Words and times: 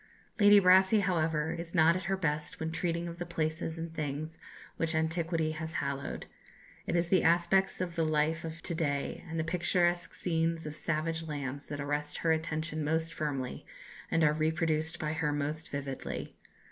Lady 0.39 0.59
Brassey, 0.59 1.01
however, 1.01 1.51
is 1.51 1.75
not 1.75 1.95
at 1.95 2.05
her 2.05 2.17
best 2.17 2.59
when 2.59 2.71
treating 2.71 3.07
of 3.07 3.19
the 3.19 3.23
places 3.27 3.77
and 3.77 3.93
things 3.93 4.39
which 4.77 4.95
antiquity 4.95 5.51
has 5.51 5.73
hallowed: 5.73 6.25
it 6.87 6.95
is 6.95 7.09
the 7.09 7.21
aspects 7.21 7.79
of 7.81 7.93
the 7.95 8.03
life 8.03 8.43
of 8.43 8.63
to 8.63 8.73
day 8.73 9.23
and 9.29 9.39
the 9.39 9.43
picturesque 9.43 10.15
scenes 10.15 10.65
of 10.65 10.75
savage 10.75 11.27
lands 11.27 11.67
that 11.67 11.79
arrest 11.79 12.17
her 12.17 12.31
attention 12.31 12.83
most 12.83 13.13
firmly, 13.13 13.63
and 14.09 14.23
are 14.23 14.33
reproduced 14.33 14.97
by 14.97 15.13
her 15.13 15.31
most 15.31 15.69
vividly. 15.69 16.35